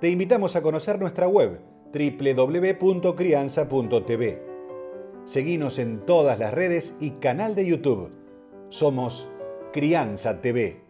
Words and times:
te 0.00 0.08
invitamos 0.08 0.54
a 0.54 0.62
conocer 0.62 1.00
nuestra 1.00 1.26
web 1.26 1.60
www.crianza.tv. 1.92 4.42
Seguimos 5.24 5.80
en 5.80 6.06
todas 6.06 6.38
las 6.38 6.54
redes 6.54 6.94
y 7.00 7.10
canal 7.12 7.56
de 7.56 7.66
YouTube. 7.66 8.12
Somos 8.68 9.28
Crianza 9.72 10.40
TV. 10.40 10.84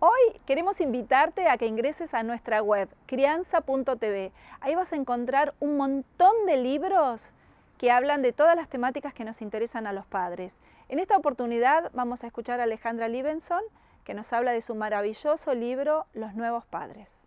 Hoy 0.00 0.40
queremos 0.46 0.80
invitarte 0.80 1.48
a 1.48 1.58
que 1.58 1.68
ingreses 1.68 2.12
a 2.12 2.24
nuestra 2.24 2.60
web 2.60 2.88
crianza.tv. 3.06 4.32
Ahí 4.60 4.74
vas 4.74 4.92
a 4.92 4.96
encontrar 4.96 5.54
un 5.60 5.76
montón 5.76 6.32
de 6.46 6.56
libros 6.56 7.30
que 7.78 7.92
hablan 7.92 8.22
de 8.22 8.32
todas 8.32 8.56
las 8.56 8.68
temáticas 8.68 9.14
que 9.14 9.24
nos 9.24 9.42
interesan 9.42 9.86
a 9.86 9.92
los 9.92 10.06
padres. 10.06 10.58
En 10.88 10.98
esta 10.98 11.16
oportunidad 11.16 11.92
vamos 11.94 12.24
a 12.24 12.26
escuchar 12.26 12.58
a 12.58 12.64
Alejandra 12.64 13.06
Libenson 13.06 13.62
que 14.02 14.14
nos 14.14 14.32
habla 14.32 14.50
de 14.50 14.60
su 14.60 14.74
maravilloso 14.74 15.54
libro 15.54 16.06
Los 16.12 16.34
Nuevos 16.34 16.66
Padres. 16.66 17.24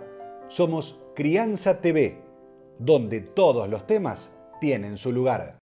somos 0.48 1.00
Crianza 1.16 1.80
TV, 1.80 2.22
donde 2.78 3.20
todos 3.20 3.68
los 3.68 3.84
temas 3.86 4.30
tienen 4.60 4.96
su 4.96 5.10
lugar. 5.10 5.52